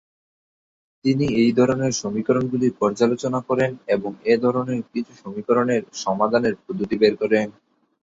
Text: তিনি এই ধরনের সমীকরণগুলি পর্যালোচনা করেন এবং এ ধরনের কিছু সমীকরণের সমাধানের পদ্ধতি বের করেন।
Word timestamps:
তিনি 1.05 1.25
এই 1.41 1.51
ধরনের 1.51 1.91
সমীকরণগুলি 1.93 2.67
পর্যালোচনা 2.79 3.39
করেন 3.49 3.71
এবং 3.87 4.11
এ 4.25 4.43
ধরনের 4.43 4.79
কিছু 4.91 5.11
সমীকরণের 5.21 5.81
সমাধানের 6.03 6.55
পদ্ধতি 6.61 6.95
বের 7.01 7.13
করেন। 7.21 7.47